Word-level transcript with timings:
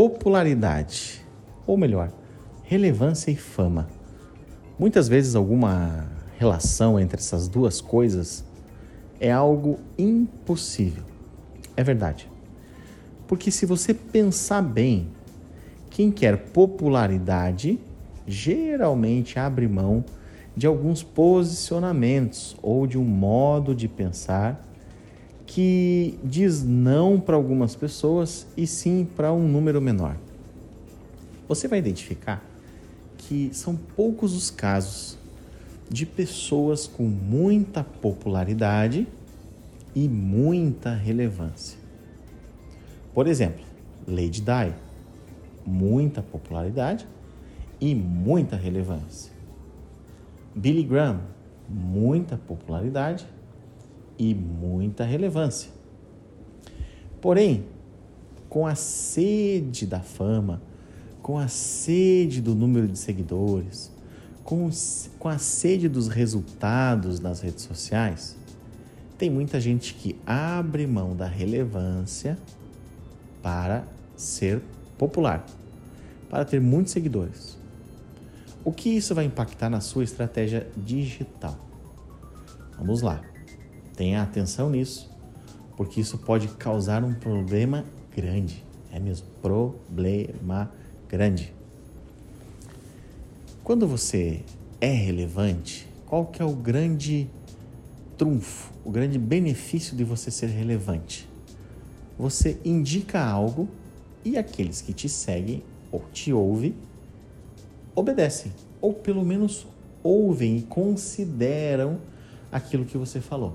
popularidade, 0.00 1.22
ou 1.66 1.76
melhor, 1.76 2.10
relevância 2.62 3.30
e 3.30 3.36
fama. 3.36 3.86
Muitas 4.78 5.08
vezes 5.08 5.34
alguma 5.34 6.06
relação 6.38 6.98
entre 6.98 7.20
essas 7.20 7.46
duas 7.46 7.82
coisas 7.82 8.42
é 9.20 9.30
algo 9.30 9.78
impossível. 9.98 11.04
É 11.76 11.84
verdade. 11.84 12.30
Porque 13.28 13.50
se 13.50 13.66
você 13.66 13.92
pensar 13.92 14.62
bem, 14.62 15.10
quem 15.90 16.10
quer 16.10 16.46
popularidade 16.50 17.78
geralmente 18.26 19.38
abre 19.38 19.68
mão 19.68 20.02
de 20.56 20.66
alguns 20.66 21.02
posicionamentos 21.02 22.56
ou 22.62 22.86
de 22.86 22.96
um 22.96 23.04
modo 23.04 23.74
de 23.74 23.86
pensar 23.86 24.66
que 25.60 26.18
diz 26.24 26.64
não 26.64 27.20
para 27.20 27.36
algumas 27.36 27.76
pessoas 27.76 28.46
e 28.56 28.66
sim 28.66 29.06
para 29.14 29.30
um 29.30 29.46
número 29.46 29.78
menor. 29.78 30.16
Você 31.46 31.68
vai 31.68 31.78
identificar 31.78 32.42
que 33.18 33.50
são 33.52 33.76
poucos 33.76 34.34
os 34.34 34.50
casos 34.50 35.18
de 35.90 36.06
pessoas 36.06 36.86
com 36.86 37.02
muita 37.02 37.84
popularidade 37.84 39.06
e 39.94 40.08
muita 40.08 40.94
relevância. 40.94 41.78
Por 43.12 43.26
exemplo, 43.26 43.62
Lady 44.08 44.40
Di, 44.40 44.72
muita 45.66 46.22
popularidade 46.22 47.06
e 47.78 47.94
muita 47.94 48.56
relevância. 48.56 49.30
Billy 50.54 50.84
Graham, 50.84 51.20
muita 51.68 52.38
popularidade 52.38 53.26
e 54.20 54.34
muita 54.34 55.02
relevância. 55.02 55.70
Porém, 57.22 57.64
com 58.50 58.66
a 58.66 58.74
sede 58.74 59.86
da 59.86 60.00
fama, 60.00 60.60
com 61.22 61.38
a 61.38 61.48
sede 61.48 62.42
do 62.42 62.54
número 62.54 62.86
de 62.86 62.98
seguidores, 62.98 63.90
com, 64.44 64.68
com 65.18 65.28
a 65.28 65.38
sede 65.38 65.88
dos 65.88 66.08
resultados 66.08 67.18
nas 67.18 67.40
redes 67.40 67.64
sociais, 67.64 68.36
tem 69.16 69.30
muita 69.30 69.58
gente 69.58 69.94
que 69.94 70.18
abre 70.26 70.86
mão 70.86 71.16
da 71.16 71.26
relevância 71.26 72.38
para 73.42 73.84
ser 74.16 74.60
popular, 74.98 75.46
para 76.28 76.44
ter 76.44 76.60
muitos 76.60 76.92
seguidores. 76.92 77.58
O 78.62 78.70
que 78.70 78.90
isso 78.90 79.14
vai 79.14 79.24
impactar 79.24 79.70
na 79.70 79.80
sua 79.80 80.04
estratégia 80.04 80.68
digital? 80.76 81.58
Vamos 82.76 83.00
lá. 83.00 83.29
Tenha 83.96 84.22
atenção 84.22 84.70
nisso, 84.70 85.10
porque 85.76 86.00
isso 86.00 86.18
pode 86.18 86.48
causar 86.48 87.04
um 87.04 87.14
problema 87.14 87.84
grande. 88.14 88.64
É 88.92 88.98
mesmo, 88.98 89.26
problema 89.40 90.70
grande. 91.08 91.52
Quando 93.62 93.86
você 93.86 94.40
é 94.80 94.90
relevante, 94.90 95.86
qual 96.06 96.26
que 96.26 96.42
é 96.42 96.44
o 96.44 96.52
grande 96.52 97.28
trunfo, 98.18 98.72
o 98.84 98.90
grande 98.90 99.18
benefício 99.18 99.96
de 99.96 100.02
você 100.02 100.30
ser 100.30 100.48
relevante? 100.48 101.28
Você 102.18 102.58
indica 102.64 103.22
algo 103.22 103.68
e 104.24 104.36
aqueles 104.36 104.80
que 104.80 104.92
te 104.92 105.08
seguem 105.08 105.62
ou 105.92 106.04
te 106.12 106.32
ouvem 106.32 106.74
obedecem, 107.94 108.52
ou 108.80 108.92
pelo 108.92 109.24
menos 109.24 109.66
ouvem 110.02 110.58
e 110.58 110.62
consideram 110.62 111.98
aquilo 112.50 112.84
que 112.84 112.96
você 112.96 113.20
falou. 113.20 113.54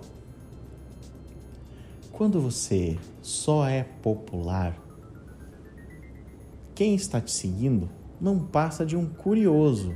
Quando 2.15 2.39
você 2.39 2.97
só 3.21 3.67
é 3.67 3.83
popular, 3.83 4.81
quem 6.73 6.95
está 6.95 7.19
te 7.19 7.29
seguindo 7.29 7.89
não 8.21 8.39
passa 8.39 8.85
de 8.85 8.95
um 8.95 9.05
curioso 9.05 9.93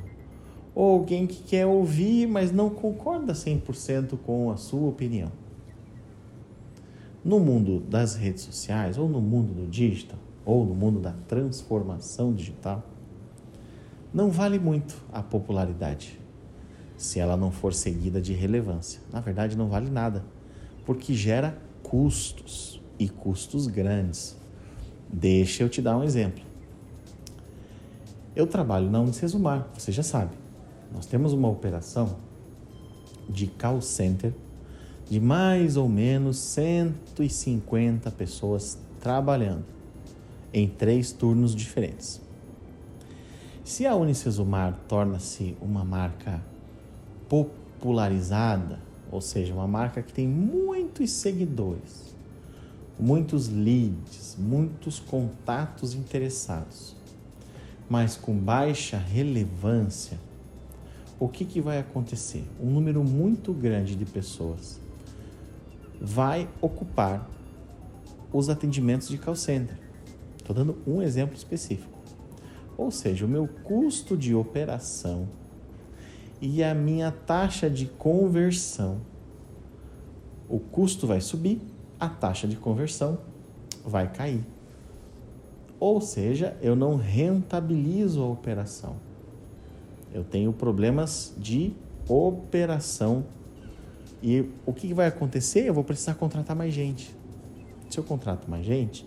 ou 0.75 0.95
alguém 0.95 1.25
que 1.25 1.41
quer 1.41 1.65
ouvir, 1.65 2.27
mas 2.27 2.51
não 2.51 2.69
concorda 2.69 3.31
100% 3.31 4.17
com 4.17 4.51
a 4.51 4.57
sua 4.57 4.89
opinião. 4.89 5.31
No 7.23 7.39
mundo 7.39 7.79
das 7.79 8.15
redes 8.15 8.43
sociais, 8.43 8.97
ou 8.97 9.07
no 9.07 9.21
mundo 9.21 9.53
do 9.53 9.65
digital, 9.65 10.19
ou 10.45 10.65
no 10.65 10.75
mundo 10.75 10.99
da 10.99 11.13
transformação 11.25 12.33
digital, 12.33 12.83
não 14.13 14.29
vale 14.29 14.59
muito 14.59 15.01
a 15.09 15.23
popularidade 15.23 16.19
se 16.97 17.17
ela 17.17 17.37
não 17.37 17.49
for 17.49 17.73
seguida 17.73 18.19
de 18.19 18.33
relevância. 18.33 18.99
Na 19.09 19.21
verdade, 19.21 19.57
não 19.57 19.69
vale 19.69 19.89
nada, 19.89 20.25
porque 20.85 21.13
gera 21.13 21.68
custos 21.89 22.79
e 22.99 23.09
custos 23.09 23.65
grandes. 23.65 24.37
Deixa 25.11 25.63
eu 25.63 25.69
te 25.69 25.81
dar 25.81 25.97
um 25.97 26.03
exemplo. 26.03 26.43
Eu 28.35 28.45
trabalho 28.45 28.89
na 28.91 29.01
Unicesumar, 29.01 29.67
você 29.73 29.91
já 29.91 30.03
sabe. 30.03 30.31
Nós 30.93 31.07
temos 31.07 31.33
uma 31.33 31.49
operação 31.49 32.15
de 33.27 33.47
call 33.47 33.81
center 33.81 34.33
de 35.09 35.19
mais 35.19 35.77
ou 35.77 35.89
menos 35.89 36.37
150 36.37 38.11
pessoas 38.11 38.77
trabalhando 38.99 39.65
em 40.53 40.67
três 40.67 41.11
turnos 41.11 41.55
diferentes. 41.55 42.21
Se 43.63 43.87
a 43.87 43.95
Unicesumar 43.95 44.77
torna-se 44.87 45.57
uma 45.59 45.83
marca 45.83 46.41
popularizada, 47.27 48.79
ou 49.11 49.21
seja, 49.21 49.53
uma 49.53 49.67
marca 49.67 50.01
que 50.01 50.13
tem 50.13 50.27
muitos 50.27 51.11
seguidores, 51.11 52.15
muitos 52.99 53.49
leads, 53.49 54.35
muitos 54.37 54.99
contatos 54.99 55.93
interessados, 55.93 56.95
mas 57.89 58.15
com 58.15 58.35
baixa 58.35 58.97
relevância, 58.97 60.17
o 61.19 61.27
que, 61.27 61.43
que 61.43 61.59
vai 61.59 61.79
acontecer? 61.79 62.45
Um 62.61 62.69
número 62.69 63.03
muito 63.03 63.51
grande 63.51 63.95
de 63.95 64.05
pessoas 64.05 64.79
vai 65.99 66.47
ocupar 66.61 67.29
os 68.31 68.47
atendimentos 68.47 69.09
de 69.09 69.17
call 69.17 69.35
center. 69.35 69.77
Estou 70.37 70.55
dando 70.55 70.77
um 70.87 71.01
exemplo 71.01 71.35
específico. 71.35 71.99
Ou 72.77 72.89
seja, 72.89 73.25
o 73.25 73.29
meu 73.29 73.47
custo 73.47 74.15
de 74.15 74.33
operação 74.33 75.27
e 76.41 76.63
a 76.63 76.73
minha 76.73 77.11
taxa 77.11 77.69
de 77.69 77.85
conversão. 77.85 79.01
O 80.47 80.59
custo 80.59 81.05
vai 81.05 81.21
subir, 81.21 81.61
a 81.99 82.07
taxa 82.07 82.47
de 82.47 82.55
conversão 82.55 83.19
vai 83.85 84.11
cair. 84.11 84.43
Ou 85.79 86.01
seja, 86.01 86.57
eu 86.61 86.75
não 86.75 86.95
rentabilizo 86.95 88.21
a 88.21 88.27
operação. 88.27 88.95
Eu 90.13 90.23
tenho 90.23 90.51
problemas 90.51 91.33
de 91.37 91.73
operação. 92.07 93.23
E 94.21 94.49
o 94.65 94.73
que 94.73 94.93
vai 94.93 95.07
acontecer? 95.07 95.65
Eu 95.65 95.73
vou 95.73 95.83
precisar 95.83 96.15
contratar 96.15 96.55
mais 96.55 96.73
gente. 96.73 97.15
Se 97.89 97.97
eu 97.97 98.03
contrato 98.03 98.49
mais 98.49 98.65
gente, 98.65 99.05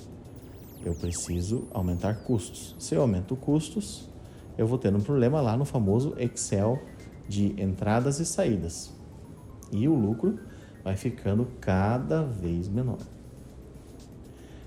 eu 0.85 0.95
preciso 0.95 1.69
aumentar 1.73 2.15
custos. 2.23 2.75
Se 2.79 2.95
eu 2.95 3.03
aumento 3.03 3.37
custos, 3.37 4.09
eu 4.57 4.67
vou 4.67 4.79
ter 4.79 4.95
um 4.95 5.01
problema 5.01 5.41
lá 5.41 5.57
no 5.57 5.65
famoso 5.65 6.15
Excel 6.19 6.81
de 7.29 7.61
entradas 7.61 8.21
e 8.21 8.27
saídas. 8.27 8.93
E 9.71 9.89
o 9.89 9.95
lucro 9.95 10.39
vai 10.85 10.97
ficando 10.97 11.47
cada 11.61 12.23
vez 12.23 12.69
menor. 12.69 12.99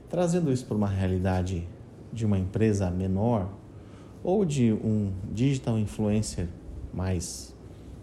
Trazendo 0.10 0.52
isso 0.52 0.66
para 0.66 0.78
uma 0.78 0.88
realidade 0.88 1.68
de 2.12 2.26
uma 2.26 2.40
empresa 2.40 2.90
menor 2.90 3.50
ou 4.24 4.46
de 4.46 4.72
um 4.72 5.12
digital 5.32 5.78
influencer 5.78 6.48
mais, 6.94 7.54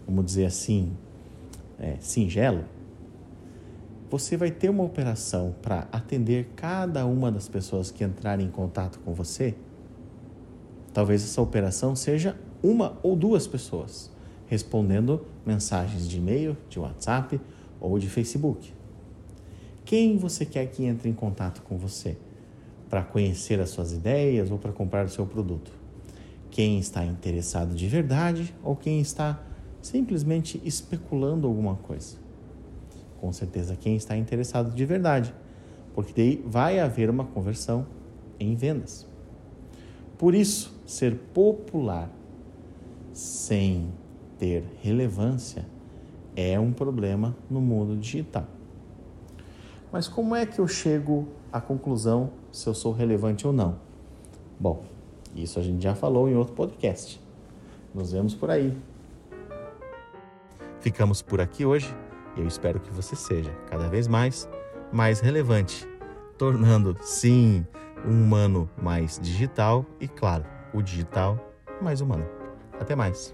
vamos 0.05 0.25
dizer 0.25 0.45
assim, 0.45 0.93
é, 1.79 1.97
singelo, 1.99 2.63
você 4.09 4.37
vai 4.37 4.51
ter 4.51 4.69
uma 4.69 4.83
operação 4.83 5.55
para 5.61 5.87
atender 5.91 6.51
cada 6.55 7.03
uma 7.05 7.31
das 7.31 7.49
pessoas 7.49 7.89
que 7.89 8.03
entrarem 8.03 8.45
em 8.45 8.51
contato 8.51 8.99
com 8.99 9.11
você. 9.13 9.55
Talvez 10.93 11.23
essa 11.23 11.41
operação 11.41 11.95
seja 11.95 12.37
uma 12.61 12.97
ou 13.01 13.15
duas 13.15 13.47
pessoas 13.47 14.12
respondendo 14.53 15.25
mensagens 15.45 16.07
de 16.07 16.17
e-mail, 16.17 16.55
de 16.69 16.79
WhatsApp 16.79 17.41
ou 17.81 17.97
de 17.97 18.07
Facebook. 18.07 18.71
Quem 19.83 20.17
você 20.17 20.45
quer 20.45 20.67
que 20.67 20.85
entre 20.85 21.09
em 21.09 21.13
contato 21.13 21.61
com 21.63 21.77
você? 21.77 22.15
para 22.93 23.01
conhecer 23.01 23.59
as 23.59 23.71
suas 23.71 23.91
ideias 23.91 24.51
ou 24.51 24.59
para 24.59 24.71
comprar 24.71 25.03
o 25.03 25.09
seu 25.09 25.25
produto? 25.25 25.71
Quem 26.51 26.77
está 26.77 27.03
interessado 27.03 27.73
de 27.73 27.87
verdade 27.87 28.53
ou 28.63 28.75
quem 28.75 29.01
está 29.01 29.41
simplesmente 29.81 30.61
especulando 30.63 31.47
alguma 31.47 31.73
coisa? 31.73 32.17
Com 33.19 33.33
certeza, 33.33 33.75
quem 33.75 33.95
está 33.95 34.15
interessado 34.15 34.75
de 34.75 34.85
verdade, 34.85 35.33
porque 35.95 36.13
daí 36.15 36.45
vai 36.45 36.79
haver 36.79 37.09
uma 37.09 37.25
conversão 37.25 37.87
em 38.39 38.53
vendas. 38.53 39.07
Por 40.15 40.35
isso, 40.35 40.79
ser 40.85 41.15
popular 41.33 42.11
sem 43.11 43.87
ter 44.37 44.63
relevância 44.81 45.65
é 46.35 46.59
um 46.59 46.71
problema 46.71 47.35
no 47.49 47.61
mundo 47.61 47.95
digital. 47.95 48.45
Mas 49.91 50.07
como 50.07 50.35
é 50.35 50.45
que 50.45 50.59
eu 50.59 50.67
chego 50.67 51.27
à 51.51 51.61
conclusão 51.61 52.31
se 52.51 52.67
eu 52.67 52.73
sou 52.73 52.91
relevante 52.91 53.45
ou 53.45 53.53
não? 53.53 53.77
Bom, 54.59 54.83
isso 55.35 55.59
a 55.59 55.61
gente 55.61 55.83
já 55.83 55.93
falou 55.93 56.27
em 56.27 56.35
outro 56.35 56.53
podcast. 56.53 57.21
Nos 57.93 58.11
vemos 58.11 58.33
por 58.33 58.49
aí. 58.49 58.75
Ficamos 60.79 61.21
por 61.21 61.39
aqui 61.39 61.65
hoje 61.65 61.95
e 62.35 62.41
eu 62.41 62.47
espero 62.47 62.79
que 62.79 62.91
você 62.91 63.15
seja 63.15 63.51
cada 63.69 63.87
vez 63.87 64.07
mais 64.07 64.49
mais 64.91 65.19
relevante, 65.19 65.87
tornando 66.37 66.95
sim 67.01 67.65
um 68.05 68.11
humano 68.11 68.69
mais 68.81 69.19
digital 69.19 69.85
e 69.99 70.07
claro, 70.07 70.45
o 70.73 70.81
digital 70.81 71.37
mais 71.81 71.99
humano. 71.99 72.25
Até 72.79 72.95
mais. 72.95 73.33